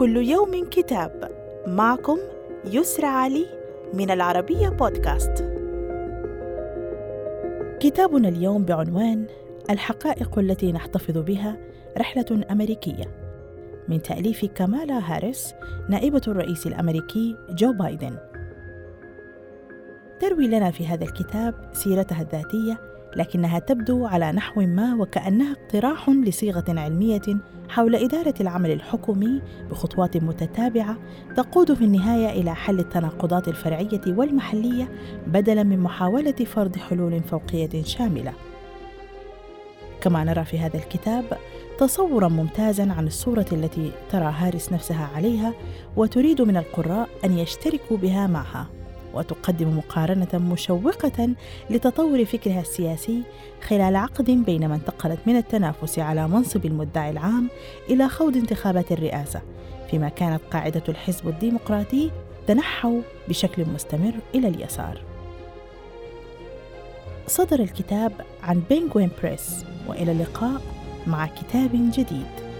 [0.00, 1.30] كل يوم كتاب
[1.66, 2.18] معكم
[2.64, 3.46] يسرى علي
[3.94, 5.44] من العربية بودكاست.
[7.80, 9.26] كتابنا اليوم بعنوان
[9.70, 11.56] الحقائق التي نحتفظ بها
[11.98, 13.04] رحلة أمريكية
[13.88, 15.54] من تأليف كامالا هاريس
[15.88, 18.16] نائبة الرئيس الأمريكي جو بايدن.
[20.20, 22.80] تروي لنا في هذا الكتاب سيرتها الذاتية
[23.16, 27.22] لكنها تبدو على نحو ما وكأنها اقتراح لصيغة علمية
[27.68, 30.96] حول إدارة العمل الحكومي بخطوات متتابعة
[31.36, 34.88] تقود في النهاية إلى حل التناقضات الفرعية والمحلية
[35.26, 38.32] بدلاً من محاولة فرض حلول فوقية شاملة.
[40.00, 41.24] كما نرى في هذا الكتاب
[41.78, 45.54] تصورا ممتازا عن الصورة التي ترى هارس نفسها عليها
[45.96, 48.66] وتريد من القراء أن يشتركوا بها معها
[49.14, 51.34] وتقدم مقارنة مشوقة
[51.70, 53.22] لتطور فكرها السياسي
[53.68, 57.48] خلال عقد بين من انتقلت من التنافس على منصب المدعي العام
[57.88, 59.40] إلى خوض انتخابات الرئاسة
[59.90, 62.10] فيما كانت قاعدة الحزب الديمقراطي
[62.46, 65.00] تنحوا بشكل مستمر إلى اليسار.
[67.26, 70.60] صدر الكتاب عن بينغوين بريس وإلى اللقاء
[71.06, 72.50] مع كتاب جديد.